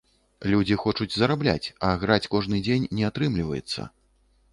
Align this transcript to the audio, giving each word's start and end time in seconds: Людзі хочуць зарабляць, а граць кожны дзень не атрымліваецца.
Людзі 0.51 0.77
хочуць 0.83 1.15
зарабляць, 1.17 1.67
а 1.87 1.91
граць 2.03 2.29
кожны 2.37 2.63
дзень 2.69 2.89
не 3.01 3.05
атрымліваецца. 3.11 3.87